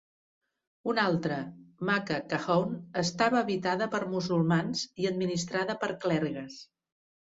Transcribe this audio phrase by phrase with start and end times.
[0.93, 1.37] Un altre,
[1.91, 6.63] Maka Kahone, estava habitada per musulmans i administrada per clergues.